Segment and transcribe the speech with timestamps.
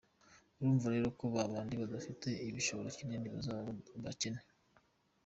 [0.57, 3.59] urumva rero ko babandi badafite igishoro kinini bazaba
[3.97, 4.41] abakene.